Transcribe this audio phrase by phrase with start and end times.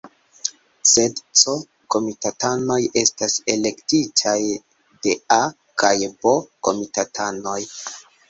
[0.91, 4.35] Sed C-komitatanoj estas elektitaj
[5.05, 5.39] de A-
[5.83, 5.93] kaj
[6.27, 7.59] B-komitatanoj.